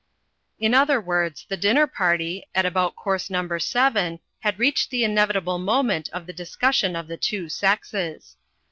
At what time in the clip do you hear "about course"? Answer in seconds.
2.65-3.29